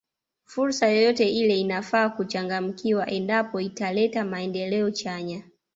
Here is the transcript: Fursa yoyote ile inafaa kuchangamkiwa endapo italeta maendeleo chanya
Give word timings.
Fursa 0.45 0.87
yoyote 0.87 1.29
ile 1.29 1.57
inafaa 1.59 2.09
kuchangamkiwa 2.09 3.09
endapo 3.09 3.59
italeta 3.61 4.25
maendeleo 4.25 4.91
chanya 4.91 5.43